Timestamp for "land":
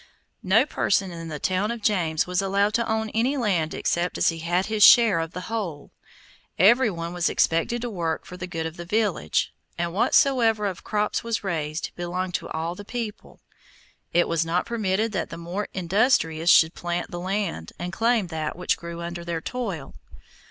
3.37-3.75, 17.19-17.71